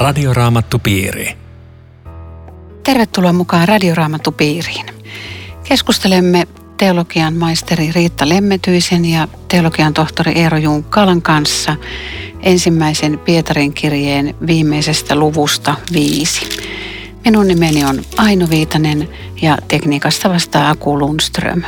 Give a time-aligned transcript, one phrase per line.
[0.00, 1.36] Radioraamattupiiri.
[2.82, 4.86] Tervetuloa mukaan Radioraamattupiiriin.
[5.68, 6.46] Keskustelemme
[6.76, 11.76] teologian maisteri Riitta Lemmetyisen ja teologian tohtori Eero Junkkalan kanssa
[12.42, 16.48] ensimmäisen Pietarin kirjeen viimeisestä luvusta viisi.
[17.24, 19.08] Minun nimeni on Aino Viitanen
[19.42, 21.62] ja tekniikasta vastaa Aku Lundström.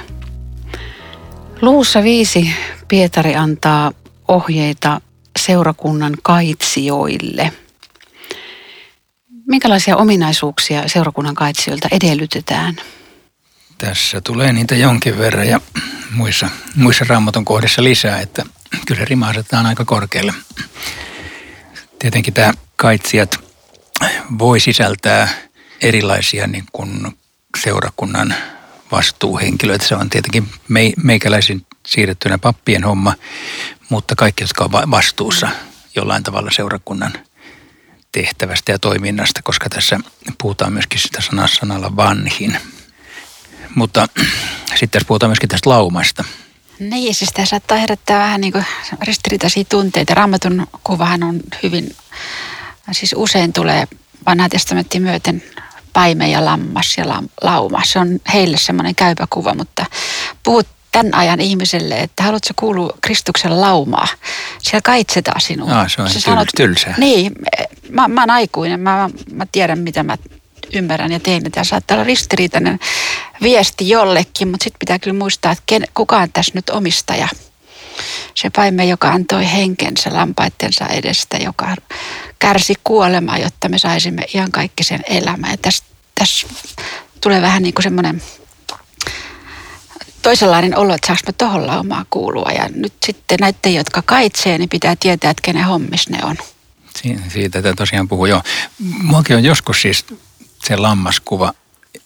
[1.62, 2.51] Luvussa viisi
[2.88, 3.93] Pietari antaa
[4.29, 5.01] ohjeita
[5.38, 7.52] seurakunnan kaitsijoille.
[9.52, 12.77] Minkälaisia ominaisuuksia seurakunnan kaitsijoilta edellytetään?
[13.79, 15.60] Tässä tulee niitä jonkin verran ja
[16.10, 18.45] muissa, muissa raamatun kohdissa lisää, että
[18.87, 20.34] kyllä rima asetetaan aika korkealle.
[21.98, 23.41] Tietenkin tämä kaitsijat
[24.38, 25.29] voi sisältää
[25.80, 27.16] erilaisia niin kuin
[27.59, 28.34] seurakunnan
[28.93, 29.87] vastuuhenkilöitä.
[29.87, 30.48] Se on tietenkin
[31.02, 33.15] meikäläisin siirrettynä pappien homma,
[33.88, 35.49] mutta kaikki, jotka ovat vastuussa
[35.96, 37.12] jollain tavalla seurakunnan
[38.13, 40.01] tehtävästä ja toiminnasta, koska tässä
[40.38, 42.57] puhutaan myöskin sitä sanaa sanalla vanhin.
[43.74, 44.09] Mutta
[44.68, 46.24] sitten tässä puhutaan myöskin tästä laumasta.
[46.79, 48.65] Niin, siis tämä saattaa herättää vähän niin kuin
[49.02, 50.15] ristiriitaisia tunteita.
[50.15, 51.96] Raamatun kuvahan on hyvin,
[52.93, 53.87] siis usein tulee
[54.27, 55.43] vanha testamentti myöten
[55.93, 57.05] paime ja lammas ja
[57.43, 57.83] lauma.
[57.85, 59.87] Se on heille semmoinen käypä kuva, mutta
[60.43, 64.09] puhut tämän ajan ihmiselle, että haluatko kuulua Kristuksen laumaa.
[64.59, 65.82] Siellä kaitsetaan sinua.
[65.82, 66.94] No, se on Sä sanot, tylsää.
[66.99, 67.32] Niin,
[67.91, 70.19] mä, mä oon aikuinen, mä, mä tiedän mitä mä
[70.72, 71.43] ymmärrän ja teen.
[71.53, 72.78] Tämä saattaa olla ristiriitainen
[73.43, 77.28] viesti jollekin, mutta sitten pitää kyllä muistaa, että ken, kuka on tässä nyt omistaja.
[78.34, 81.77] Se paimen, joka antoi henkensä lampaittensa edestä, joka
[82.38, 85.50] kärsi kuolemaa, jotta me saisimme ihan kaikki sen elämän.
[85.50, 85.84] Ja tässä,
[86.15, 86.47] tässä
[87.21, 88.22] tulee vähän niin kuin semmoinen
[90.22, 92.50] toisenlainen olo, että saanko mä tohon laumaan kuulua.
[92.50, 96.37] Ja nyt sitten näiden, jotka kaitsee, niin pitää tietää, että kenen hommis ne on.
[97.28, 98.43] Siitä tämä tosiaan puhuu, joo.
[99.03, 100.05] Muakin on joskus siis
[100.65, 101.53] se lammaskuva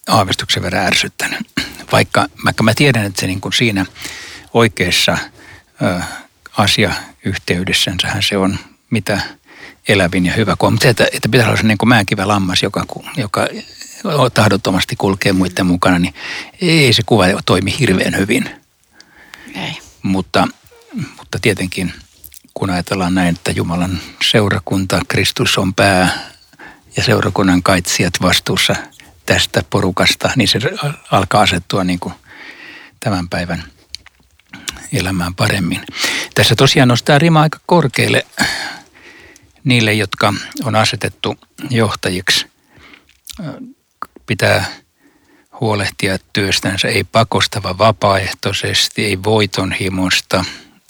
[0.09, 1.41] aavistuksen verran ärsyttänyt.
[1.93, 3.87] Vaikka, vaikka mä tiedän, että se niin kuin siinä
[4.55, 5.19] oikeassa
[5.83, 6.01] ö,
[6.57, 8.59] asiayhteydessänsä se on
[8.91, 9.21] mitä
[9.89, 10.71] elävin ja hyvä kuva.
[10.71, 12.85] Mutta että, että pitää olla se niin kuin mäkivä lammas, joka,
[13.17, 13.47] joka
[14.35, 16.15] tahdottomasti kulkee muiden mukana, niin
[16.61, 18.51] ei se kuva toimi hirveän hyvin.
[19.55, 19.79] Ei.
[20.03, 20.49] Mutta,
[21.19, 21.93] mutta tietenkin
[22.55, 26.31] kun ajatellaan näin, että Jumalan seurakunta, Kristus on pää
[26.97, 28.77] ja seurakunnan kaitsijat vastuussa
[29.27, 30.59] tästä porukasta, niin se
[31.11, 32.15] alkaa asettua niin kuin
[33.01, 33.65] tämän päivän
[34.93, 35.81] elämään paremmin.
[36.35, 38.27] Tässä tosiaan nostaa rima aika korkealle
[39.65, 41.39] niille, jotka on asetettu
[41.71, 42.47] johtajiksi
[44.27, 44.65] pitää
[45.61, 50.45] huolehtia työstänsä ei pakostava vapaaehtoisesti, ei voitonhimosta,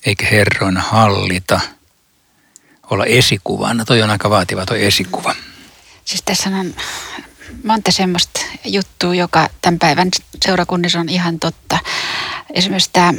[0.07, 1.61] eikä herroina hallita.
[2.91, 3.85] Olla esikuvana.
[3.85, 5.35] Toi on aika vaativa toi esikuva.
[6.05, 6.75] Siis tässä on
[7.65, 10.09] monta semmoista juttua, joka tämän päivän
[10.45, 11.79] seurakunnissa on ihan totta.
[12.55, 13.15] Esimerkiksi tämä,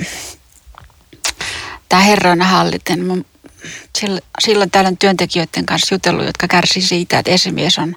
[1.89, 3.25] tämä herroina halliten.
[4.39, 7.95] Silloin täällä on työntekijöiden kanssa jutellut, jotka kärsii siitä, että esimies on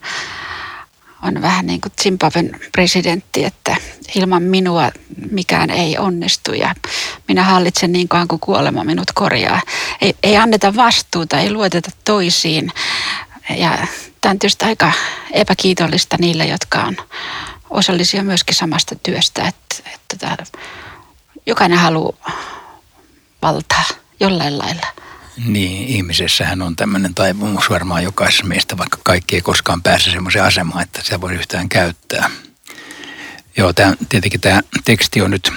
[1.23, 3.77] on vähän niin kuin Zimbabwen presidentti, että
[4.15, 4.91] ilman minua
[5.31, 6.75] mikään ei onnistu ja
[7.29, 9.61] minä hallitsen niin kauan kuin kuolema minut korjaa.
[10.01, 12.73] Ei, ei anneta vastuuta, ei luoteta toisiin
[13.57, 13.87] ja
[14.21, 14.93] tämä on tietysti aika
[15.33, 16.97] epäkiitollista niille, jotka on
[17.71, 20.47] osallisia myöskin samasta työstä, että, että
[21.47, 22.33] jokainen haluaa
[23.43, 23.85] valtaa
[24.21, 24.87] jollain lailla.
[25.45, 30.83] Niin, ihmisessähän on tämmöinen taipumus varmaan jokaisessa meistä, vaikka kaikki ei koskaan pääse semmoiseen asemaan,
[30.83, 32.31] että sitä voi yhtään käyttää.
[33.57, 35.53] Joo, tämä, tietenkin tämä teksti on nyt,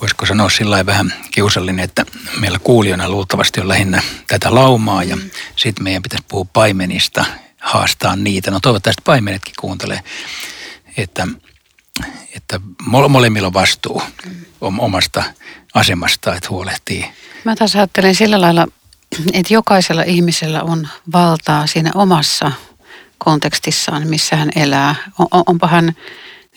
[0.00, 2.06] voisiko sanoa sillä vähän kiusallinen, että
[2.40, 5.30] meillä kuulijana luultavasti on lähinnä tätä laumaa ja mm.
[5.56, 7.24] sitten meidän pitäisi puhua paimenista,
[7.60, 8.50] haastaa niitä.
[8.50, 10.00] No toivottavasti paimenetkin kuuntelee,
[10.96, 11.26] että,
[12.36, 12.60] että
[13.08, 14.78] molemmilla on vastuu mm.
[14.78, 15.22] omasta
[15.74, 17.04] asemasta, että huolehtii.
[17.44, 18.66] Mä taas ajattelen sillä lailla
[19.32, 22.52] että jokaisella ihmisellä on valtaa siinä omassa
[23.18, 24.94] kontekstissaan, missä hän elää.
[25.18, 25.92] On, onpa hän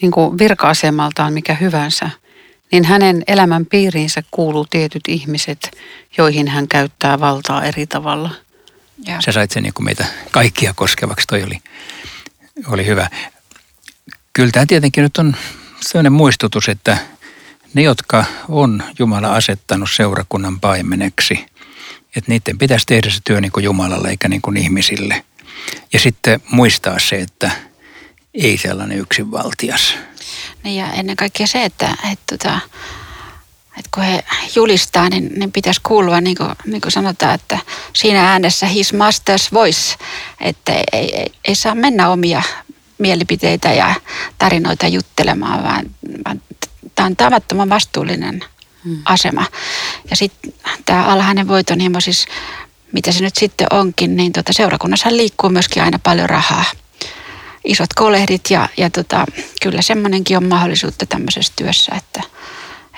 [0.02, 2.10] niin kuin virka-asemaltaan mikä hyvänsä,
[2.72, 5.70] niin hänen elämän piiriinsä kuuluu tietyt ihmiset,
[6.18, 8.30] joihin hän käyttää valtaa eri tavalla.
[9.06, 9.20] Ja.
[9.20, 11.58] Sä sait sen niin kuin meitä kaikkia koskevaksi, toi oli,
[12.66, 13.08] oli hyvä.
[14.32, 15.36] Kyllä tämä tietenkin nyt on
[15.80, 16.98] sellainen muistutus, että
[17.74, 21.46] ne, jotka on Jumala asettanut seurakunnan paimeneksi–
[22.16, 25.24] että niiden pitäisi tehdä se työ niin kuin Jumalalle eikä niin kuin ihmisille.
[25.92, 27.50] Ja sitten muistaa se, että
[28.34, 29.94] ei sellainen yksinvaltias.
[30.62, 32.60] Niin ja ennen kaikkea se, että, että, että, tota,
[33.78, 34.24] että kun he
[34.54, 37.58] julistaa, niin, niin pitäisi kuulua, niin kuin, niin kuin sanotaan, että
[37.92, 39.96] siinä äänessä his master's voice,
[40.40, 42.42] että ei, ei, ei saa mennä omia
[42.98, 43.94] mielipiteitä ja
[44.38, 45.86] tarinoita juttelemaan, vaan,
[46.24, 46.42] vaan
[46.94, 48.44] tämä on tavattoman vastuullinen
[48.84, 49.02] hmm.
[49.04, 49.46] asema.
[50.10, 50.52] Ja sitten
[50.84, 52.26] tämä alhainen voitonhimo, siis
[52.92, 56.64] mitä se nyt sitten onkin, niin tota seurakunnassa liikkuu myöskin aina paljon rahaa.
[57.64, 59.24] Isot kolehdit ja, ja tota,
[59.62, 62.22] kyllä semmoinenkin on mahdollisuutta tämmöisessä työssä, että,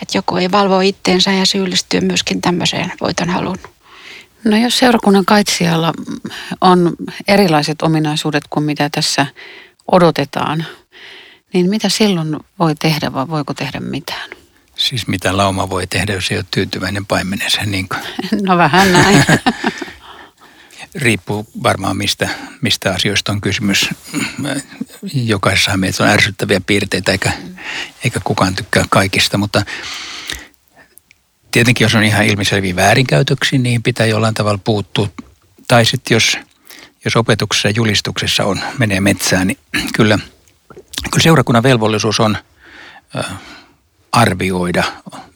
[0.02, 3.58] että joku ei valvo itteensä ja syyllistyy myöskin tämmöiseen voitonhaluun.
[4.44, 5.92] No jos seurakunnan kaitsijalla
[6.60, 6.96] on
[7.28, 9.26] erilaiset ominaisuudet kuin mitä tässä
[9.92, 10.66] odotetaan,
[11.52, 14.30] niin mitä silloin voi tehdä vai voiko tehdä mitään?
[14.76, 17.62] Siis mitä lauma voi tehdä, jos ei ole tyytyväinen paimenensa?
[17.62, 18.00] Niin kuin.
[18.48, 19.24] No vähän näin.
[20.94, 22.28] Riippuu varmaan mistä,
[22.60, 23.88] mistä asioista on kysymys.
[25.12, 27.32] Jokaisessa meitä on ärsyttäviä piirteitä eikä,
[28.04, 29.62] eikä kukaan tykkää kaikista, mutta
[31.50, 35.08] tietenkin jos on ihan ilmiselviä väärinkäytöksiä, niin pitää jollain tavalla puuttua.
[35.68, 36.38] Tai sitten jos,
[37.04, 39.58] jos opetuksessa ja julistuksessa on, menee metsään, niin
[39.94, 40.18] kyllä,
[41.10, 42.36] kyllä seurakunnan velvollisuus on
[44.12, 44.84] arvioida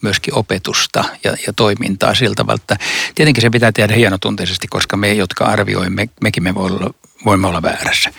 [0.02, 2.76] myöskin opetusta ja, ja toimintaa siltä tavalla, että
[3.14, 6.90] tietenkin se pitää tehdä hienotunteisesti, koska me, jotka arvioimme, mekin me voi olla,
[7.24, 8.10] voimme olla väärässä.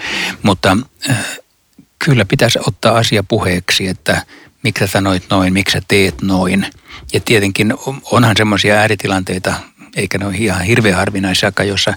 [0.44, 0.78] Mutta
[1.10, 1.26] äh,
[2.00, 4.22] kyllä pitäisi ottaa asia puheeksi, että
[4.64, 6.68] miksi sä sanoit noin, miksi sä teet noin.
[7.14, 7.74] Ja tietenkin
[8.12, 9.54] onhan semmoisia ääritilanteita,
[9.96, 11.94] eikä ne ole ihan hirveän harvinaisiakaan, jossa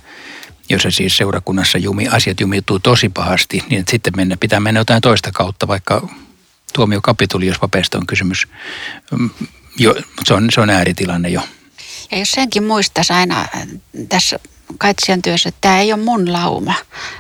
[0.71, 5.31] jossa siis seurakunnassa jumi, asiat jumittuu tosi pahasti, niin sitten mennä, pitää mennä jotain toista
[5.33, 6.09] kautta, vaikka
[6.73, 8.49] tuomiokapituli, jos papeista on kysymys.
[9.11, 9.31] Mm,
[9.79, 9.95] jo,
[10.25, 11.41] se, on, se on ääritilanne jo.
[12.11, 13.47] Ja jos senkin muistaisi aina
[14.09, 14.39] tässä
[14.79, 16.75] kaitsijan työssä, että tämä ei ole mun lauma.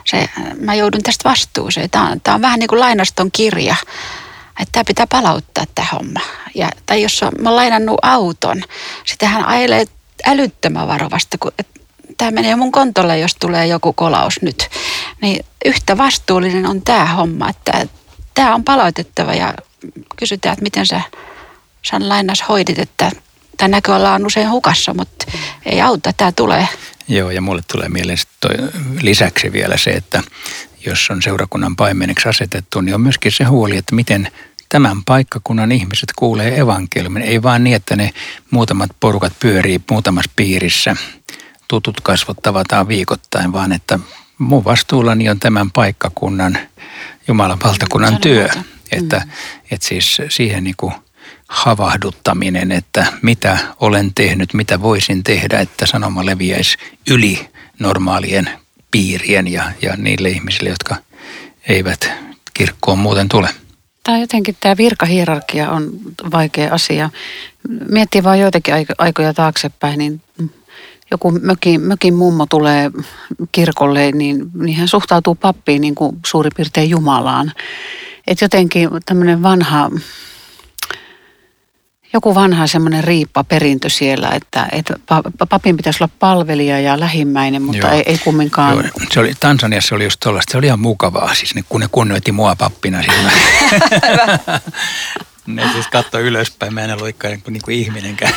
[0.05, 0.29] Se,
[0.61, 1.91] mä joudun tästä vastuuseen.
[1.91, 3.77] Tämä on, tämä on vähän niin kuin lainaston kirja.
[4.61, 6.21] Että tämä pitää palauttaa tämä homma.
[6.55, 8.63] Ja, tai jos on, mä oon lainannut auton,
[9.05, 9.85] sitten hän ajelee
[10.27, 11.53] älyttömän varovasti, kun
[12.19, 14.69] tämä menee mun kontolle, jos tulee joku kolaus nyt.
[15.23, 17.87] Niin yhtä vastuullinen on tämä homma, että
[18.35, 19.55] tämä on palautettava ja
[20.17, 21.01] kysytään, että miten sä
[21.83, 23.11] sen lainas hoidit, että
[23.57, 25.27] tämä näköala on usein hukassa, mutta
[25.67, 26.69] ei auta, tämä tulee.
[27.09, 28.55] Joo, ja mulle tulee mieleen toi
[29.01, 30.23] lisäksi vielä se, että
[30.87, 34.29] jos on seurakunnan paimeneksi asetettu, niin on myöskin se huoli, että miten
[34.69, 37.23] tämän paikkakunnan ihmiset kuulee evankeliumin.
[37.23, 38.11] Ei vaan niin, että ne
[38.51, 40.97] muutamat porukat pyörii muutamassa piirissä,
[41.69, 43.99] tutut kasvot tavataan viikoittain, vaan että
[44.41, 46.59] mun vastuullani on tämän paikkakunnan
[47.29, 48.49] Jumalan valtakunnan työ.
[48.93, 49.31] Että, mm.
[49.71, 50.93] että siis siihen niin kuin
[51.49, 56.77] havahduttaminen, että mitä olen tehnyt, mitä voisin tehdä, että sanoma leviäisi
[57.11, 57.49] yli
[57.79, 58.51] normaalien
[58.91, 60.97] piirien ja, ja niille ihmisille, jotka
[61.69, 62.11] eivät
[62.55, 63.49] kirkkoon muuten tule.
[64.05, 65.91] Tämä jotenkin tämä virkahierarkia on
[66.33, 67.11] vaikea asia.
[67.89, 70.21] Miettii vaan joitakin aikoja taaksepäin, niin
[71.11, 72.91] joku mökin, mökin mummo tulee
[73.53, 77.53] kirkolle, niin, niin hän suhtautuu pappiin niin kuin suurin piirtein Jumalaan.
[78.27, 79.91] Että jotenkin tämmöinen vanha,
[82.13, 84.95] joku vanha semmoinen riippa perintö siellä, että, että
[85.49, 88.75] papin pitäisi olla palvelija ja lähimmäinen, mutta ei, ei kumminkaan.
[88.77, 91.89] Joo, se oli, Tansaniassa oli just tuollaista, se oli ihan mukavaa, siis ne, kun ne
[91.93, 93.03] kunnioitti mua pappina.
[93.03, 93.31] Siis mä,
[95.47, 98.35] ne siis katsoi ylöspäin, mä en ollut niin kuin, niin kuin ihminenkään.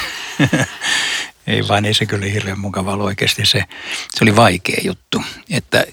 [1.47, 3.45] Ei vaan, ei se kyllä hirveän mukava ollut oikeasti.
[3.45, 3.63] Se,
[4.09, 5.85] se oli vaikea juttu, että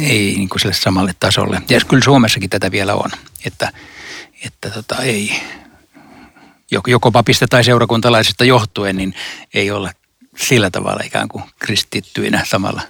[0.00, 1.62] ei niin kuin sille samalle tasolle.
[1.68, 3.10] Ja kyllä Suomessakin tätä vielä on,
[3.46, 3.72] että,
[4.44, 5.42] että tota, ei,
[6.86, 9.14] joko papista tai seurakuntalaisista johtuen, niin
[9.54, 9.92] ei olla
[10.38, 12.82] sillä tavalla ikään kuin kristittyinä samalla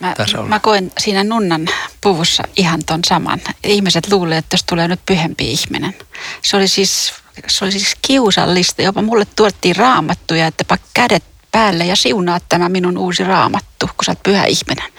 [0.00, 0.48] Mä, tasolla.
[0.48, 1.68] mä koen siinä nunnan
[2.00, 3.40] puvussa ihan ton saman.
[3.64, 5.94] Ihmiset luulee, että jos tulee nyt pyhempi ihminen.
[6.42, 7.14] Se oli siis,
[7.46, 8.82] se oli siis kiusallista.
[8.82, 14.12] Jopa mulle tuottiin raamattuja, että kädet päälle ja siunaa tämä minun uusi raamattu, kun sä
[14.12, 14.92] oot pyhä ihminen.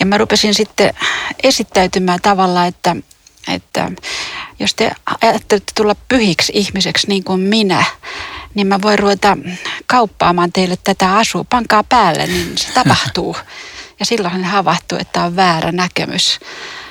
[0.00, 0.94] Ja mä rupesin sitten
[1.42, 2.96] esittäytymään tavalla, että,
[3.48, 3.90] että
[4.58, 4.90] jos te
[5.22, 7.84] ajattelette tulla pyhiksi ihmiseksi niin kuin minä,
[8.54, 9.36] niin mä voin ruveta
[9.86, 11.44] kauppaamaan teille tätä asua.
[11.44, 13.36] Pankaa päälle, niin se tapahtuu.
[14.00, 16.40] Ja silloin hän havahtuu, että on väärä näkemys.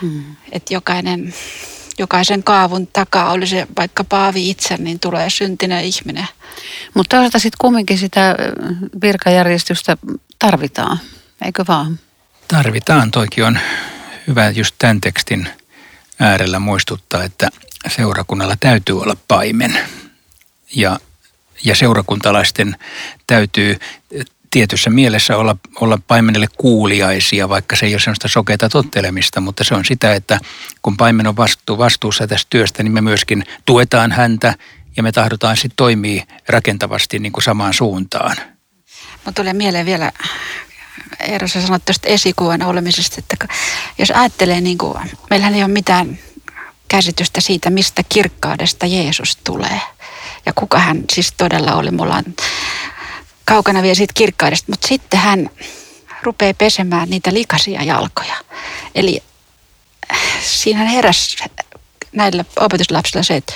[0.01, 0.35] Hmm.
[0.51, 1.33] Että jokainen,
[1.99, 6.27] jokaisen kaavun takaa, oli se vaikka Paavi itse, niin tulee syntinen ihminen.
[6.93, 8.35] Mutta toisaalta sitten kumminkin sitä
[9.01, 9.97] virkajärjestystä
[10.39, 10.99] tarvitaan,
[11.45, 11.99] eikö vaan?
[12.47, 13.11] Tarvitaan.
[13.11, 13.59] Toikin on
[14.27, 15.49] hyvä just tämän tekstin
[16.19, 17.49] äärellä muistuttaa, että
[17.87, 19.79] seurakunnalla täytyy olla paimen.
[20.75, 20.99] Ja,
[21.63, 22.75] ja seurakuntalaisten
[23.27, 23.79] täytyy
[24.51, 29.75] tietyssä mielessä olla, olla paimenelle kuuliaisia, vaikka se ei ole sellaista sokeita tottelemista, mutta se
[29.75, 30.39] on sitä, että
[30.81, 34.53] kun paimen on vastuu, vastuussa tästä työstä, niin me myöskin tuetaan häntä
[34.97, 38.37] ja me tahdotaan sitten toimia rakentavasti niin kuin samaan suuntaan.
[39.25, 40.11] Mutta tulee mieleen vielä,
[41.19, 43.47] Eero, sä sanoit tuosta esikuvan olemisesta, että
[43.97, 44.97] jos ajattelee, niin kuin,
[45.29, 46.19] meillähän ei ole mitään
[46.87, 49.81] käsitystä siitä, mistä kirkkaudesta Jeesus tulee.
[50.45, 51.91] Ja kuka hän siis todella oli.
[51.91, 52.23] Mulla on
[53.49, 55.49] kaukana vielä siitä kirkkaudesta, mutta sitten hän
[56.23, 58.35] rupeaa pesemään niitä likaisia jalkoja.
[58.95, 59.23] Eli
[60.41, 61.35] siinä heräs
[62.11, 63.53] näillä opetuslapsilla se, että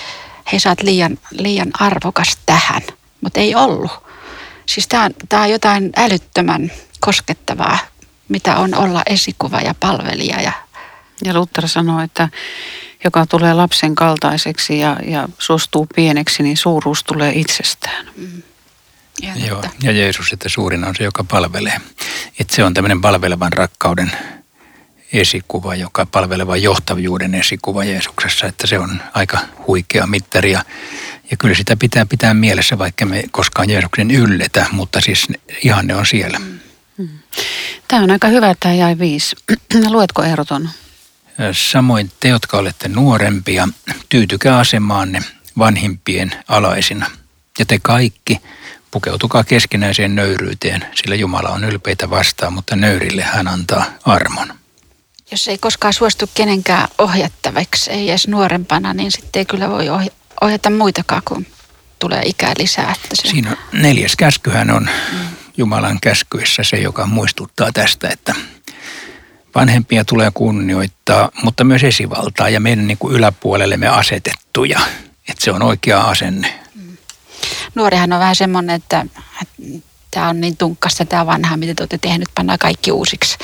[0.54, 2.82] he saat liian, liian arvokas tähän,
[3.22, 3.92] mutta ei ollut.
[4.66, 7.78] Siis tämä on, tää on jotain älyttömän koskettavaa,
[8.30, 10.42] mitä on olla esikuva ja palvelija.
[10.42, 10.52] Ja,
[11.26, 12.30] ja Luther sanoo, että
[13.04, 18.10] joka tulee lapsen kaltaiseksi ja, ja suostuu pieneksi, niin suuruus tulee itsestään.
[18.16, 18.44] Mm.
[19.48, 21.82] Joo, ja Jeesus, että suurin on se, joka palvelee.
[22.40, 24.12] Että se on tämmöinen palvelevan rakkauden
[25.14, 30.66] esikuva, joka palveleva johtavuuden esikuva Jeesuksessa, että se on aika huikea mittari ja,
[31.32, 35.28] ja kyllä sitä pitää pitää mielessä, vaikka me koskaan Jeesuksen ylletä, mutta siis
[35.64, 36.40] ihanne on siellä.
[36.98, 37.10] Mm.
[37.88, 39.36] Tämä on aika hyvä, että tämä jäi viisi.
[39.90, 40.70] Luetko ehdoton?
[41.52, 43.68] Samoin te, jotka olette nuorempia,
[44.10, 45.22] tyytykää asemaanne
[45.58, 47.12] vanhimpien alaisina.
[47.60, 48.42] Ja te kaikki,
[48.94, 54.54] pukeutukaa keskinäiseen nöyryyteen, sillä Jumala on ylpeitä vastaan, mutta nöyrille hän antaa armon.
[55.32, 59.86] Jos ei koskaan suostu kenenkään ohjattavaksi, ei edes nuorempana, niin sitten ei kyllä voi
[60.42, 61.48] ohjata muitakaan, kun
[62.00, 62.92] tulee ikää lisää.
[62.96, 63.30] Että se...
[63.30, 65.20] Siinä on neljäs käskyhän on mm.
[65.58, 68.36] Jumalan käskyissä se, joka muistuttaa tästä, että
[69.56, 74.80] vanhempia tulee kunnioittaa, mutta myös esivaltaa ja meidän niin kuin yläpuolelle asetettuja.
[75.30, 76.63] Että se on oikea asenne.
[77.76, 79.06] Nuorihan on vähän semmoinen, että,
[79.42, 79.56] että
[80.12, 83.38] tämä on niin tunkkasta tämä vanha, mitä te olette tehnyt, pannaan kaikki uusiksi.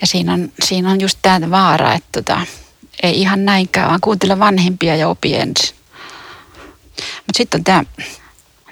[0.00, 2.40] Ja siinä on, siinä on just tämä vaara, että tota,
[3.02, 5.76] ei ihan näinkään, vaan kuuntele vanhempia ja opi ensin.
[6.98, 7.84] Mutta sitten on tämä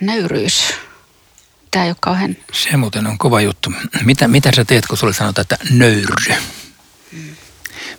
[0.01, 0.75] nöyryys.
[1.71, 2.37] Tämä ei ole kauhean...
[2.53, 3.73] Se muuten on kova juttu.
[4.05, 6.35] Mitä, mitä sä teet, kun sulle sanotaan, että nöyry?
[7.13, 7.37] Mm.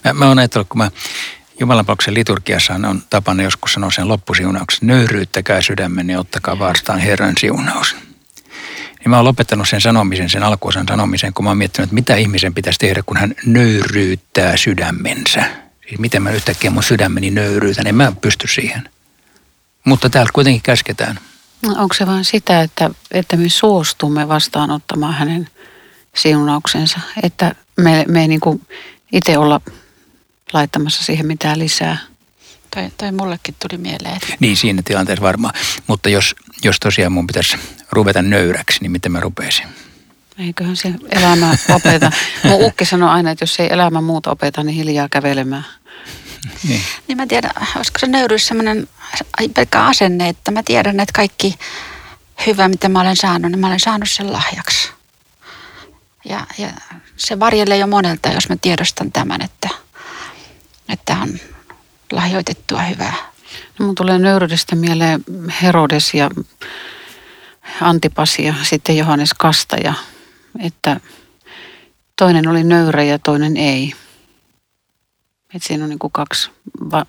[0.04, 0.92] Mä, mä oon ajatellut, kun mä
[1.60, 7.96] Jumalanpalveluksen liturgiassa on tapana joskus sanoa sen loppusiunauksen, nöyryyttäkää sydämenne ja ottakaa vastaan Herran siunaus.
[9.00, 12.16] Niin mä oon lopettanut sen sanomisen, sen alkuosan sanomisen, kun mä oon miettinyt, että mitä
[12.16, 15.44] ihmisen pitäisi tehdä, kun hän nöyryyttää sydämensä.
[15.88, 18.90] Siis miten mä yhtäkkiä mun sydämeni nöyryytän, en mä pysty siihen.
[19.86, 21.20] Mutta täällä kuitenkin käsketään.
[21.62, 25.50] No, onko se vain sitä, että, että me suostumme vastaanottamaan hänen
[26.16, 28.42] siunauksensa, että me, me ei niin
[29.12, 29.62] itse olla
[30.54, 31.98] laittamassa siihen mitään lisää?
[32.76, 34.16] Tai, tai mullekin tuli mieleen.
[34.16, 34.28] Että...
[34.40, 35.54] Niin, siinä tilanteessa varmaan.
[35.88, 37.58] Mutta jos, jos tosiaan mun pitäisi
[37.92, 39.66] ruveta nöyräksi, niin miten mä rupeisin?
[40.40, 42.12] Eiköhän se elämä opeta.
[42.44, 45.66] Mun ukki sanoi aina, että jos ei elämä muuta opeta, niin hiljaa kävelemään.
[46.68, 46.82] Niin.
[47.08, 48.88] niin mä tiedän, olisiko se nöyryys semmoinen
[49.54, 51.56] pelkkä asenne, että mä tiedän, että kaikki
[52.48, 54.90] hyvä, mitä mä olen saanut, niin mä olen saanut sen lahjaksi.
[56.30, 56.70] Ja, ja
[57.18, 59.70] se varjelee jo monelta, jos mä tiedostan tämän, että,
[60.90, 61.40] että on
[62.12, 63.16] lahjoitettua hyvää.
[63.80, 65.24] No, mun tulee nöyryydestä mieleen
[65.62, 66.30] Herodes ja
[67.82, 69.94] Antipas ja sitten Johannes Kastaja,
[70.60, 71.00] että
[72.16, 73.94] toinen oli nöyrä ja toinen ei.
[75.54, 76.52] Et siinä on niin kuin kaksi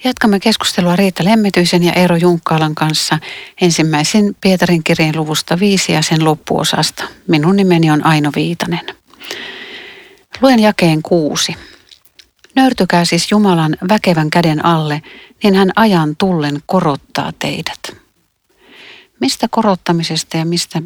[0.03, 3.19] Jatkamme keskustelua Riitta Lemmetyisen ja Eero Junkkaalan kanssa
[3.61, 7.03] ensimmäisen Pietarin kirjeen luvusta viisi ja sen loppuosasta.
[7.27, 8.85] Minun nimeni on Aino Viitanen.
[10.41, 11.55] Luen jakeen kuusi.
[12.55, 15.01] Nöyrtykää siis Jumalan väkevän käden alle,
[15.43, 17.79] niin hän ajan tullen korottaa teidät.
[19.19, 20.81] Mistä korottamisesta ja mistä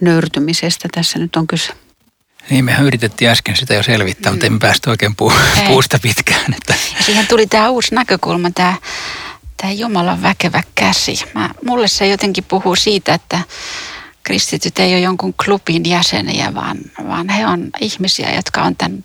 [0.00, 1.72] nöyrtymisestä tässä nyt on kyse?
[2.50, 4.34] Niin, mehän yritettiin äsken sitä jo selvittää, mm.
[4.34, 5.32] mutta emme päästy oikein puu,
[5.66, 6.54] puusta pitkään.
[6.54, 6.74] Että.
[7.00, 8.74] Siihen tuli tämä uusi näkökulma, tämä,
[9.56, 11.24] tämä Jumalan väkevä käsi.
[11.34, 13.40] Mä, mulle se jotenkin puhuu siitä, että
[14.22, 19.04] kristityt ei ole jonkun klubin jäseniä, vaan, vaan he on ihmisiä, jotka on tämän,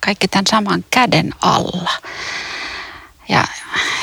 [0.00, 1.90] kaikki tämän saman käden alla.
[3.28, 3.44] Ja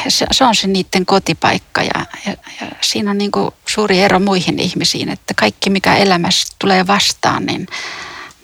[0.08, 3.32] se, se on se niiden kotipaikka ja, ja, ja siinä on niin
[3.68, 7.68] suuri ero muihin ihmisiin, että kaikki mikä elämässä tulee vastaan, niin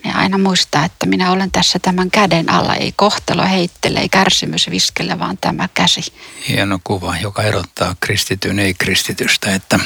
[0.07, 2.75] niin aina muistaa, että minä olen tässä tämän käden alla.
[2.75, 6.01] Ei kohtelo heittele, ei kärsimys viskele, vaan tämä käsi.
[6.47, 9.79] Hieno kuva, joka erottaa kristityn ei-kristitystä, että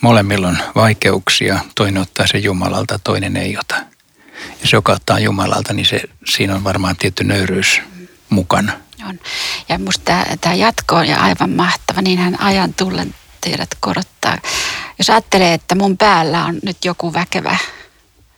[0.00, 1.60] molemmilla on vaikeuksia.
[1.74, 3.74] Toinen ottaa se Jumalalta, toinen ei ota.
[4.62, 7.80] Ja se, joka ottaa Jumalalta, niin se, siinä on varmaan tietty nöyryys
[8.28, 8.72] mukana.
[9.08, 9.20] On.
[9.68, 12.02] Ja minusta tämä, jatko on ja aivan mahtava.
[12.02, 14.38] Niin hän ajan tullen tiedät korottaa.
[14.98, 17.56] Jos ajattelee, että mun päällä on nyt joku väkevä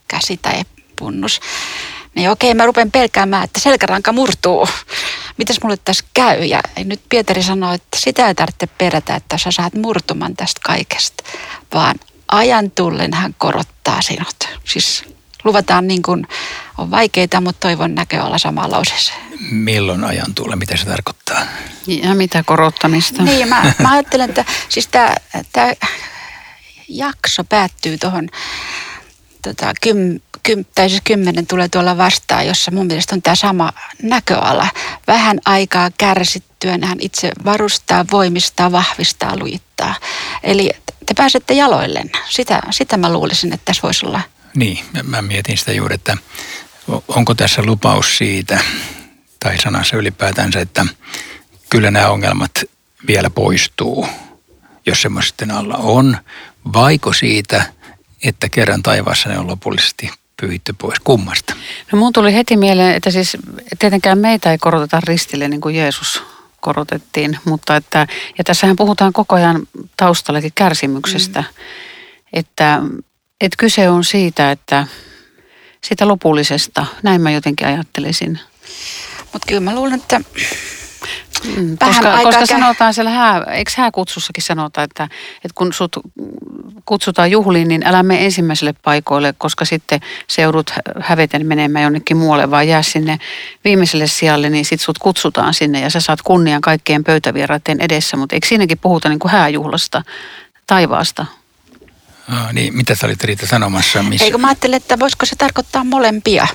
[0.07, 0.63] käsi tai
[1.01, 1.39] punnus.
[2.15, 4.67] Niin okei, mä rupen pelkäämään, että selkäranka murtuu.
[5.37, 6.45] Mitäs mulle tässä käy?
[6.45, 11.23] Ja nyt Pietari sanoi, että sitä ei tarvitse perätä, että sä saat murtuman tästä kaikesta.
[11.73, 11.95] Vaan
[12.31, 14.35] ajan tullen hän korottaa sinut.
[14.65, 15.03] Siis
[15.43, 16.27] luvataan niin kuin,
[16.77, 19.13] on vaikeita, mutta toivon näköala samalla osassa.
[19.51, 20.55] Milloin ajan tulle?
[20.55, 21.41] Mitä se tarkoittaa?
[21.87, 23.23] Ja mitä korottamista?
[23.23, 25.15] Niin, mä, mä ajattelen, että siis tämä
[26.87, 28.29] jakso päättyy tuohon
[29.41, 33.73] tota, kym, kym, tai siis kymmenen tulee tuolla vastaan, jossa mun mielestä on tämä sama
[34.01, 34.67] näköala.
[35.07, 39.95] Vähän aikaa kärsittyä, hän itse varustaa, voimistaa, vahvistaa, lujittaa.
[40.43, 40.69] Eli
[41.05, 42.11] te pääsette jaloilleen.
[42.29, 44.21] Sitä, sitä mä luulisin, että tässä voisi olla.
[44.55, 46.17] Niin, mä mietin sitä juuri, että
[47.07, 48.59] onko tässä lupaus siitä,
[49.39, 50.85] tai sanassa ylipäätänsä, että
[51.69, 52.51] kyllä nämä ongelmat
[53.07, 54.07] vielä poistuu,
[54.85, 56.17] jos semmoisten alla on,
[56.73, 57.65] vaiko siitä–
[58.23, 61.53] että kerran taivaassa ne on lopullisesti pyyhitty pois kummasta.
[61.91, 63.37] No mun tuli heti mieleen, että siis
[63.79, 66.23] tietenkään meitä ei koroteta ristille niin kuin Jeesus
[66.59, 68.07] korotettiin, mutta että,
[68.37, 71.47] ja tässähän puhutaan koko ajan taustallakin kärsimyksestä, mm.
[72.33, 72.81] että,
[73.41, 74.87] että kyse on siitä, että
[75.83, 78.39] siitä lopullisesta, näin mä jotenkin ajattelisin.
[79.33, 80.21] Mutta kyllä mä luulen, että
[81.57, 85.03] Mm, koska, koska sanotaan siellä hää, eikö hääkutsussakin sanota, että,
[85.35, 85.95] että kun sut
[86.85, 92.51] kutsutaan juhliin, niin älä mene ensimmäiselle paikoille, koska sitten se joudut häveten menemään jonnekin muualle,
[92.51, 93.19] vaan jää sinne
[93.63, 98.35] viimeiselle sijalle, niin sitten sut kutsutaan sinne ja sä saat kunnian kaikkien pöytävieraiden edessä, mutta
[98.35, 100.03] eikö siinäkin puhuta niin kuin hääjuhlasta,
[100.67, 101.25] taivaasta?
[102.29, 104.03] Oh, niin, mitä sä olit Riita sanomassa?
[104.03, 104.25] Missä?
[104.25, 106.47] Eikö mä ajattelin, että voisiko se tarkoittaa molempia?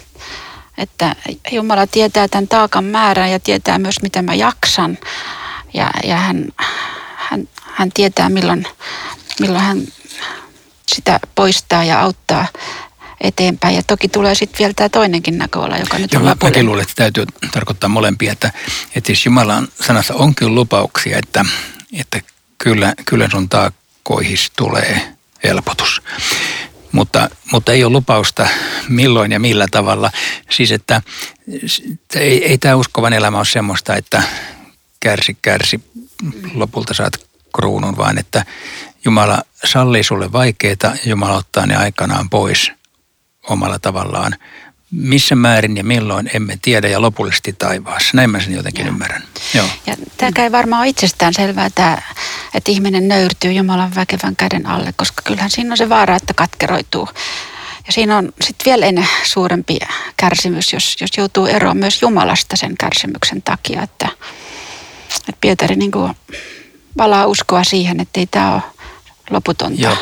[0.79, 1.17] Että
[1.53, 4.99] Jumala tietää tämän taakan määrän ja tietää myös, mitä mä jaksan.
[5.75, 6.47] Ja, ja hän,
[7.17, 8.67] hän, hän tietää, milloin,
[9.41, 9.83] milloin hän
[10.87, 12.47] sitä poistaa ja auttaa
[13.21, 13.77] eteenpäin.
[13.77, 16.95] Ja toki tulee sitten vielä tämä toinenkin näköala, joka nyt Joo, on Mäkin luulen, että
[16.97, 18.53] täytyy tarkoittaa molempia, että,
[18.95, 21.45] että siis Jumalan sanassa on kyllä lupauksia, että,
[21.93, 22.21] että
[22.59, 26.03] kyllä, kyllä sun taakkoihis tulee helpotus
[26.97, 28.49] mutta, mutta ei ole lupausta
[28.89, 30.11] milloin ja millä tavalla.
[30.51, 31.03] Siis että
[32.15, 34.23] ei, ei tämä uskovan elämä ole semmoista, että
[35.01, 35.81] kärsi, kärsi,
[36.55, 38.45] lopulta saat kruunun, vaan että
[39.05, 42.73] Jumala sallii sulle vaikeita, Jumala ottaa ne aikanaan pois
[43.49, 44.37] omalla tavallaan
[44.97, 48.11] missä määrin ja milloin emme tiedä ja lopullisesti taivaassa.
[48.15, 48.93] Näin mä sen jotenkin Joo.
[48.93, 49.23] ymmärrän.
[49.55, 49.67] Joo.
[49.87, 52.03] Ja tämä ei varmaan ole itsestään selvää, että,
[52.55, 57.09] että ihminen nöyrtyy Jumalan väkevän käden alle, koska kyllähän siinä on se vaara, että katkeroituu.
[57.87, 59.79] Ja siinä on sitten vielä ennen suurempi
[60.17, 63.83] kärsimys, jos, jos joutuu eroon myös Jumalasta sen kärsimyksen takia.
[63.83, 64.09] Että,
[65.29, 66.15] että Pietari niin kuin
[66.99, 68.63] valaa uskoa siihen, että ei tämä ole
[69.31, 69.83] loputonta.
[69.83, 69.97] Joo,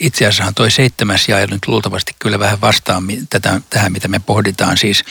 [0.00, 4.76] itse asiassa toi seitsemäs jae nyt luultavasti kyllä vähän vastaan tätä, tähän, mitä me pohditaan.
[4.76, 5.04] Siis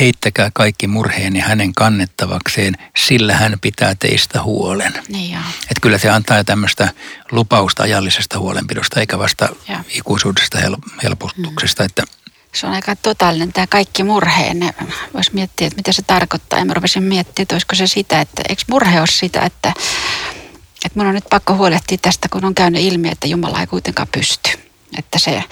[0.00, 4.92] heittäkää kaikki murheeni hänen kannettavakseen, sillä hän pitää teistä huolen.
[5.08, 5.38] Niin
[5.70, 6.88] Et kyllä se antaa tämmöistä
[7.30, 9.84] lupausta ajallisesta huolenpidosta, eikä vasta ja.
[9.88, 11.82] ikuisuudesta hel, helpotuksesta.
[11.82, 11.86] Mm.
[11.86, 12.02] Että
[12.54, 14.74] se on aika totaalinen tämä kaikki murheenne.
[15.14, 16.58] Voisi miettiä, että mitä se tarkoittaa.
[16.58, 19.72] Ja mä rupesin miettimään, että olisiko se sitä, että eikö murhe ole sitä, että
[20.84, 24.08] että mun on nyt pakko huolehtia tästä, kun on käynyt ilmi, että Jumala ei kuitenkaan
[24.12, 24.50] pysty.
[24.98, 25.44] Että se,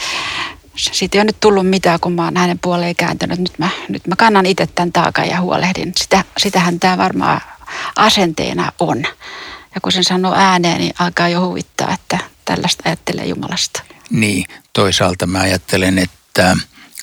[0.77, 3.39] siitä ei ole nyt tullut mitään, kun mä oon hänen puoleen kääntynyt.
[3.39, 5.93] Nyt mä, nyt mä kannan itse tämän taakan ja huolehdin.
[5.97, 7.41] Sitä, sitähän tämä varmaan
[7.97, 9.03] asenteena on.
[9.75, 13.83] Ja kun sen sanoo ääneen, niin alkaa jo huvittaa, että tällaista ajattelee Jumalasta.
[14.11, 16.57] Niin, toisaalta mä ajattelen, että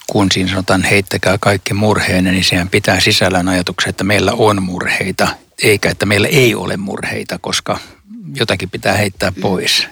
[0.07, 5.27] kun siinä sanotaan heittäkää kaikki murheenne, niin sehän pitää sisällään ajatuksen, että meillä on murheita,
[5.63, 7.79] eikä että meillä ei ole murheita, koska
[8.35, 9.87] jotakin pitää heittää pois.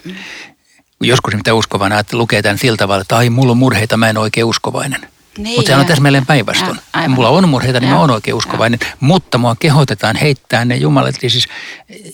[1.02, 4.17] Joskus mitä uskovana, että lukee tämän sillä tavalla, että ai mulla on murheita, mä en
[4.17, 5.02] ole oikein uskovainen.
[5.38, 6.80] Niin, mutta sehän on ja- täsmälleen päinvastoin.
[7.02, 7.10] ja.
[7.10, 8.80] Mulla on murheita, niin mä Joo, oon oikein uskovainen.
[9.00, 11.48] Mutta mua kehotetaan heittää ne Jumalat, siis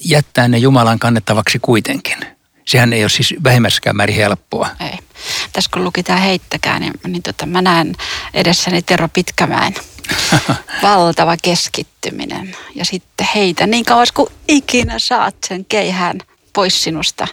[0.05, 2.17] jättää ne Jumalan kannettavaksi kuitenkin.
[2.71, 4.69] Sehän ei ole siis vähimmässäkään määrin helppoa.
[4.79, 4.99] Ei.
[5.53, 7.95] Tässä kun luki tämä heittäkää, niin, niin tota, mä näen
[8.33, 9.73] edessäni Tero Pitkämäen
[10.83, 12.55] valtava keskittyminen.
[12.75, 16.19] Ja sitten heitä niin kauas kuin ikinä saat sen keihään
[16.53, 17.27] pois sinusta.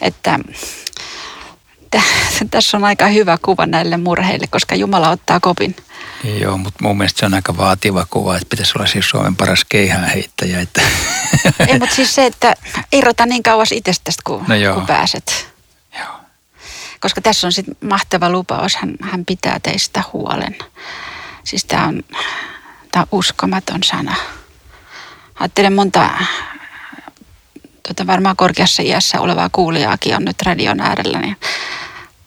[0.00, 0.38] Että
[2.38, 5.76] tä- tässä on aika hyvä kuva näille murheille, koska Jumala ottaa kopin.
[6.40, 9.64] Joo, mutta mun mielestä se on aika vaativa kuva, että pitäisi olla siis Suomen paras
[9.68, 10.60] keihäänheittäjä.
[10.60, 10.82] Että
[11.68, 12.54] Ei, mutta siis se, että
[12.92, 14.74] irrota niin kauas itsestäsi, kun, No joo.
[14.74, 15.48] kun pääset.
[15.98, 16.20] Joo.
[17.00, 20.56] Koska tässä on sitten mahtava lupaus, hän, hän pitää teistä huolen.
[21.44, 22.02] Siis tämä on,
[22.92, 24.16] tää on uskomaton sana.
[25.40, 26.10] Ajattelen monta
[27.88, 31.36] tota varmaan korkeassa iässä olevaa kuulijaakin on nyt radion äärellä, niin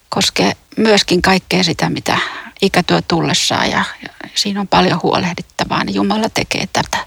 [0.10, 2.18] koskee myöskin kaikkea sitä, mitä
[2.62, 7.06] ikä tuo tullessaan ja, ja siinä on paljon huolehdittavaa, niin Jumala tekee tätä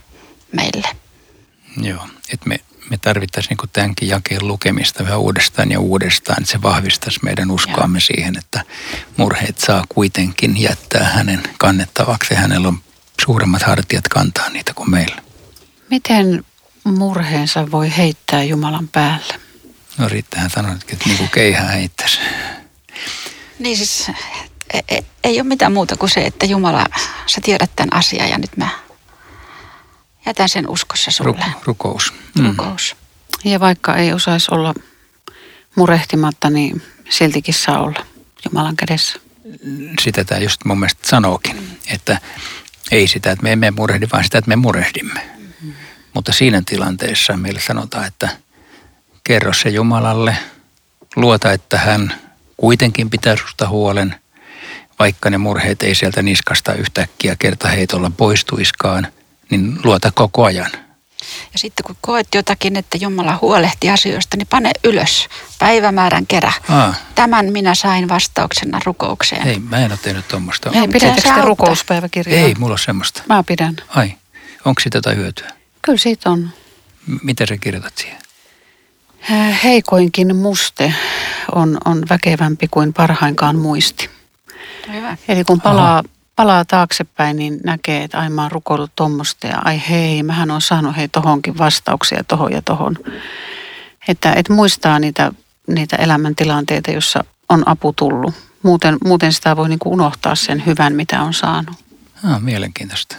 [0.53, 0.89] meille.
[1.77, 2.61] Joo, että me,
[2.91, 8.01] me tarvittaisiin niin tämänkin jakeen lukemista vähän uudestaan ja uudestaan, että se vahvistaisi meidän uskoamme
[8.01, 8.65] siihen, että
[9.17, 12.35] murheet saa kuitenkin jättää hänen kannettavaksi.
[12.35, 12.79] Hänellä on
[13.25, 15.23] suuremmat hartiat kantaa niitä kuin meillä.
[15.91, 16.45] Miten
[16.85, 19.35] murheensa voi heittää Jumalan päälle?
[19.99, 22.19] No riittähän sanoitkin, että niin kuin keihää heittäisi.
[23.63, 24.11] Niin siis
[24.73, 26.87] ei, ei, ei ole mitään muuta kuin se, että Jumala,
[27.27, 28.69] sä tiedät tämän asian ja nyt mä
[30.27, 31.45] jätän sen uskossa sulle.
[31.47, 32.15] Ru- rukous.
[32.39, 32.47] Mm.
[32.47, 32.97] Rukous.
[33.45, 34.75] Ja vaikka ei osaisi olla
[35.75, 38.07] murehtimatta, niin siltikin saa olla
[38.45, 39.21] Jumalan kädessä.
[40.01, 42.21] Sitä tämä just mun mielestä sanookin, että
[42.91, 45.31] ei sitä, että me emme murehdi, vaan sitä, että me murehdimme.
[46.15, 48.29] Mutta siinä tilanteessa meille sanotaan, että
[49.25, 50.37] kerro se Jumalalle,
[51.17, 52.15] luota, että hän
[52.57, 54.15] kuitenkin pitää susta huolen,
[54.99, 59.07] vaikka ne murheet ei sieltä niskasta yhtäkkiä kertaheitolla poistuiskaan,
[59.51, 60.71] niin luota koko ajan.
[61.53, 66.53] Ja sitten kun koet jotakin, että Jumala huolehti asioista, niin pane ylös päivämäärän kerä.
[66.69, 69.47] Aa, Tämän minä sain vastauksena rukoukseen.
[69.47, 70.71] ei, mä en ole tehnyt tuommoista.
[70.71, 72.41] Ei, pidättekö se te rukouspäiväkirjaa?
[72.47, 73.23] Ei, mulla ole semmoista.
[73.29, 73.77] Mä pidän.
[73.89, 74.15] Ai,
[74.65, 75.51] onko siitä jotain hyötyä?
[75.83, 76.51] Kyllä siitä on.
[77.07, 78.19] M- Mitä sä kirjoitat siihen?
[79.31, 80.95] Äh, Heikoinkin muste
[81.53, 84.11] on, on väkevämpi kuin parhainkaan muisti.
[84.93, 85.17] Hyvä.
[85.29, 86.03] Eli kun palaa,
[86.37, 90.61] palaa taaksepäin, niin näkee, että ai mä oon rukoillut tuommoista ja ai hei, mähän on
[90.61, 92.97] saanut hei tohonkin vastauksia tohon ja tohon.
[94.09, 95.33] Että et muistaa niitä,
[95.67, 98.35] niitä elämäntilanteita, jossa on apu tullut.
[98.63, 101.77] Muuten, muuten sitä voi niinku unohtaa sen hyvän, mitä on saanut.
[102.25, 103.17] Ah, mielenkiintoista.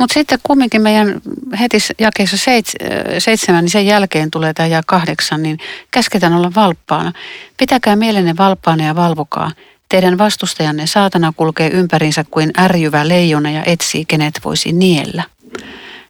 [0.00, 1.20] Mutta sitten kumminkin meidän
[1.60, 2.72] heti jakeessa seits,
[3.18, 5.58] seitsemän, niin sen jälkeen tulee tämä ja kahdeksan, niin
[5.90, 7.12] käsketään olla valppaana.
[7.56, 9.50] Pitäkää mielenne valppaana ja valvokaa.
[9.88, 15.22] Teidän vastustajanne saatana kulkee ympärinsä kuin ärjyvä leijona ja etsii, kenet voisi niellä.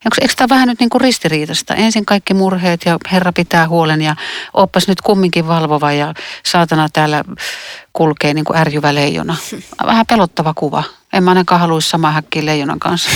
[0.04, 1.74] Eikö tämä vähän nyt niin kuin ristiriitasta?
[1.74, 4.16] Ensin kaikki murheet ja Herra pitää huolen ja
[4.54, 6.14] oppas nyt kumminkin valvova ja
[6.46, 7.24] saatana täällä
[7.92, 9.36] kulkee niin kuin ärjyvä leijona.
[9.86, 10.84] Vähän pelottava kuva.
[11.12, 13.10] En mä ainakaan haluaisi samaa häkkiä leijonan kanssa.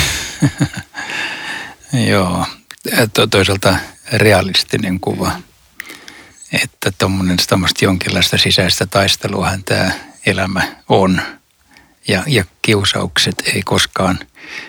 [2.10, 2.46] Joo,
[3.14, 3.76] to, toisaalta
[4.12, 5.32] realistinen kuva,
[6.62, 9.90] että tuommoista jonkinlaista sisäistä taisteluahan tämä
[10.26, 11.22] elämä on.
[12.08, 14.18] Ja, ja kiusaukset ei koskaan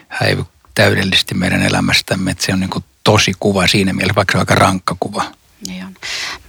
[0.07, 0.45] häivy
[0.75, 4.41] täydellisesti meidän elämästämme, että se on niin kuin tosi kuva siinä mielessä, vaikka se on
[4.41, 5.23] aika rankka kuva.
[5.67, 5.93] Niin on.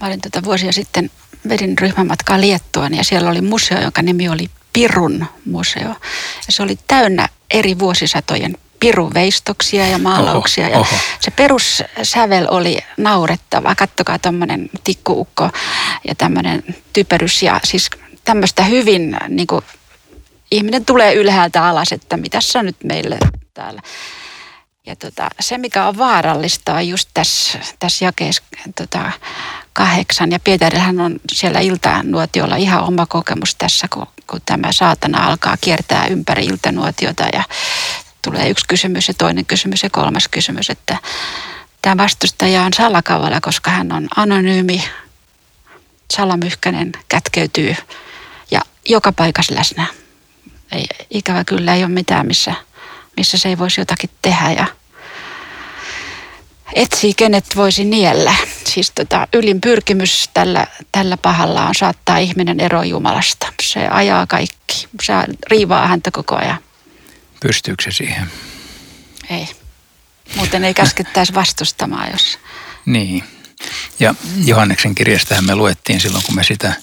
[0.01, 1.11] Mä olin tota vuosia sitten,
[1.49, 5.89] vedin ryhmämatkaa Liettuaan ja siellä oli museo, jonka nimi oli Pirun museo.
[6.47, 10.65] Ja se oli täynnä eri vuosisatojen piruveistoksia ja maalauksia.
[10.65, 10.95] Oho, ja oho.
[11.19, 13.75] se perussävel oli naurettava.
[13.75, 15.49] Kattokaa tuommoinen tikkuukko
[16.07, 16.63] ja tämmöinen
[16.93, 17.89] typerys ja siis
[18.25, 19.65] tämmöistä hyvin niin kuin,
[20.51, 23.17] ihminen tulee ylhäältä alas, että mitä sä nyt meille
[23.57, 23.81] täällä.
[24.85, 28.43] Ja tota, se, mikä on vaarallista, on just tässä, tässä jakeessa
[28.75, 29.11] tota,
[29.73, 30.31] kahdeksan.
[30.31, 36.07] Ja Pietarillähän on siellä iltanuotiolla ihan oma kokemus tässä, kun, kun tämä saatana alkaa kiertää
[36.07, 37.43] ympäri iltanuotiota ja
[38.21, 40.97] tulee yksi kysymys ja toinen kysymys ja kolmas kysymys, että
[41.81, 44.83] tämä vastustaja on salakavalla, koska hän on anonyymi,
[46.13, 47.75] salamyhkäinen, kätkeytyy
[48.51, 49.85] ja joka paikassa läsnä.
[50.71, 52.53] Ei, ikävä kyllä ei ole mitään, missä,
[53.17, 54.65] missä se ei voisi jotakin tehdä ja
[56.73, 58.35] etsii, kenet voisi niellä.
[58.65, 63.53] Siis tota, ylin pyrkimys tällä, tällä pahalla on saattaa ihminen ero Jumalasta.
[63.61, 64.87] Se ajaa kaikki.
[65.01, 65.13] Se
[65.51, 66.57] riivaa häntä koko ajan.
[67.39, 68.31] Pystyykö se siihen?
[69.29, 69.47] Ei.
[70.35, 72.39] Muuten ei käskettäisi vastustamaan, jos...
[72.85, 73.23] Niin.
[73.99, 74.15] Ja
[74.45, 76.73] Johanneksen kirjastahan me luettiin silloin, kun me sitä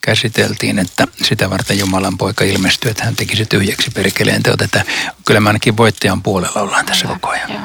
[0.00, 4.62] käsiteltiin, että sitä varten Jumalan poika ilmestyi, että hän tekisi tyhjäksi perkeleen teot.
[4.62, 4.84] Että
[5.26, 7.52] kyllä me ainakin voittajan puolella ollaan tässä koko ajan.
[7.52, 7.60] Joo.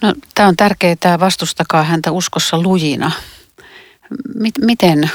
[0.00, 3.12] No, tämä on tärkeää, tämä vastustakaa häntä uskossa lujina.
[4.34, 5.10] M- miten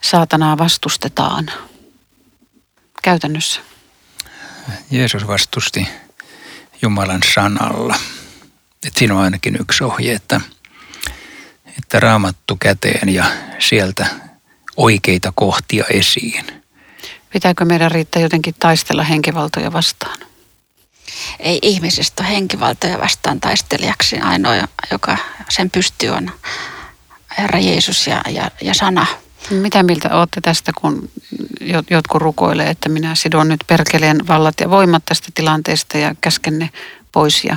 [0.00, 1.50] saatanaa vastustetaan
[3.02, 3.60] käytännössä?
[4.90, 5.88] Jeesus vastusti
[6.82, 7.96] Jumalan sanalla.
[8.86, 10.40] Et siinä on ainakin yksi ohje, että,
[11.78, 13.24] että raamattu käteen ja
[13.58, 14.06] sieltä
[14.76, 16.62] oikeita kohtia esiin.
[17.32, 20.18] Pitääkö meidän riittää jotenkin taistella henkivaltoja vastaan?
[21.38, 24.18] Ei ihmisestä henkivaltoja vastaan taistelijaksi.
[24.18, 24.54] Ainoa,
[24.90, 25.16] joka
[25.48, 26.30] sen pystyy, on
[27.38, 29.06] Herra Jeesus ja, ja, ja sana.
[29.50, 31.10] Mitä miltä olette tästä, kun
[31.90, 36.70] jotkut rukoilee, että minä sidon nyt perkeleen vallat ja voimat tästä tilanteesta ja käsken ne
[37.12, 37.56] pois ja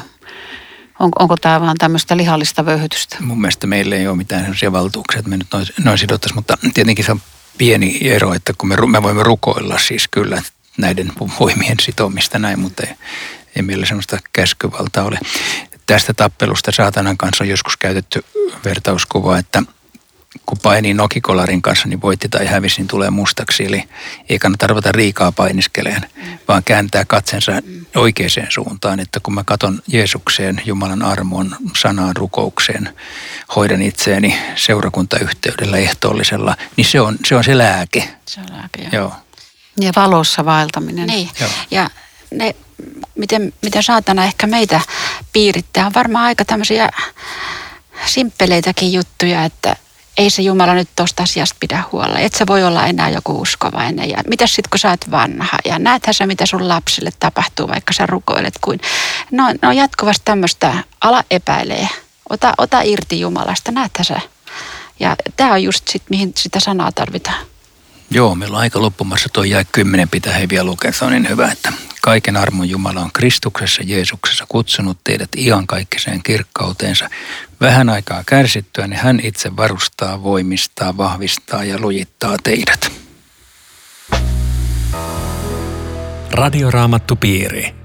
[0.99, 3.17] Onko, onko tämä vaan tämmöistä lihallista vöyhytystä?
[3.19, 6.57] Mun mielestä meillä ei ole mitään sellaisia valtuuksia, että me nyt noin, noin sidottaisiin, mutta
[6.73, 7.21] tietenkin se on
[7.57, 10.41] pieni ero, että kun me, me voimme rukoilla siis kyllä
[10.77, 12.95] näiden voimien sitomista näin, mutta ei,
[13.55, 15.19] ei meillä sellaista käskyvaltaa ole.
[15.85, 18.25] Tästä tappelusta saatanan kanssa on joskus käytetty
[18.65, 19.63] vertauskuva, että
[20.45, 23.65] kun painii nokikolarin kanssa, niin voitti tai hävisi, niin tulee mustaksi.
[23.65, 23.83] Eli
[24.29, 26.09] ei kannata ruveta riikaa painiskeleen,
[26.47, 27.51] vaan kääntää katsensa
[27.95, 28.99] oikeaan suuntaan.
[28.99, 32.89] Että kun mä katson Jeesukseen, Jumalan armoon, sanaan, rukoukseen,
[33.55, 38.09] hoidan itseäni seurakuntayhteydellä, ehtoollisella, niin se on se, on se lääke.
[38.25, 38.89] Se on lääke, joo.
[38.91, 39.13] joo.
[39.79, 41.07] Ja valossa vaeltaminen.
[41.07, 41.49] Niin, joo.
[41.71, 41.89] ja
[42.31, 42.55] ne,
[43.15, 44.81] miten, miten saatana ehkä meitä
[45.33, 46.89] piirittää, on varmaan aika tämmöisiä
[48.05, 49.75] simppeleitäkin juttuja, että
[50.17, 52.19] ei se Jumala nyt tuosta asiasta pidä huolta.
[52.19, 54.09] Et sä voi olla enää joku uskovainen.
[54.09, 55.57] Ja mitä sitten kun sä oot vanha?
[55.65, 58.79] Ja näethän sä mitä sun lapsille tapahtuu, vaikka sä rukoilet kuin.
[59.31, 61.89] No, no jatkuvasti tämmöistä ala epäilee.
[62.29, 64.19] Ota, ota irti Jumalasta, näethän sä.
[64.99, 67.45] Ja tämä on just sit, mihin sitä sanaa tarvitaan.
[68.09, 69.29] Joo, meillä on aika loppumassa.
[69.33, 70.91] Tuo jäi kymmenen pitää he vielä lukea.
[70.91, 77.09] Se on niin hyvä, että kaiken armon Jumala on Kristuksessa Jeesuksessa kutsunut teidät iankaikkiseen kirkkauteensa.
[77.61, 82.91] Vähän aikaa kärsittyä, niin hän itse varustaa, voimistaa, vahvistaa ja lujittaa teidät.
[86.31, 87.75] Radioraamattu piiri.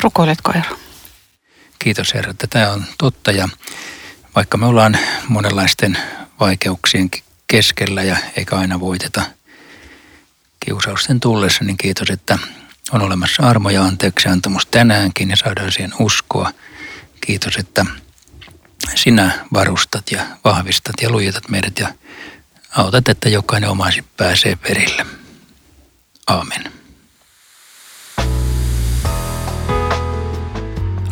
[0.00, 0.78] Rukoiletko Eero?
[1.78, 3.48] Kiitos Herra, että tämä on totta ja
[4.36, 5.98] vaikka me ollaan monenlaisten
[6.40, 7.10] vaikeuksien
[7.46, 9.22] keskellä ja eikä aina voiteta
[10.66, 12.38] kiusausten tullessa, niin kiitos, että
[12.92, 16.50] on olemassa armo ja anteeksi antamus tänäänkin ja saadaan siihen uskoa.
[17.20, 17.86] Kiitos, että
[18.94, 21.88] sinä varustat ja vahvistat ja lujitat meidät ja
[22.76, 25.06] autat, että jokainen omaisi pääsee perille.
[26.26, 26.72] Aamen.